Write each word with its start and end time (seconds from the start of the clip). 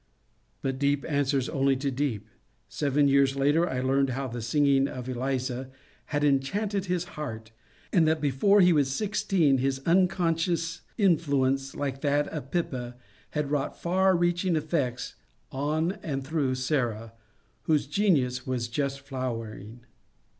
But 0.63 0.79
deep 0.79 1.05
answers 1.07 1.47
only 1.47 1.75
to 1.75 1.91
deep. 1.91 2.27
Seven 2.67 3.07
years 3.07 3.35
later 3.35 3.69
I 3.69 3.81
learned 3.81 4.09
how 4.09 4.27
the 4.27 4.41
singing 4.41 4.87
of 4.87 5.07
Eliza 5.07 5.69
had 6.05 6.23
enchanted 6.23 6.85
his 6.85 7.03
heart; 7.03 7.51
and 7.93 8.07
that 8.07 8.19
before 8.19 8.61
he 8.61 8.73
was 8.73 8.91
sixteen 8.91 9.59
his 9.59 9.77
unconscious 9.85 10.81
influence, 10.97 11.75
like 11.75 12.01
that 12.01 12.27
of 12.29 12.49
Pippa, 12.49 12.95
had 13.37 13.51
wrought 13.51 13.79
far 13.79 14.15
reaching 14.17 14.55
effects 14.55 15.17
on 15.51 15.91
and 16.01 16.25
through 16.25 16.55
Sarah, 16.55 17.13
whose 17.65 17.85
genius 17.85 18.47
was 18.47 18.67
just 18.67 19.01
flowering. 19.01 19.81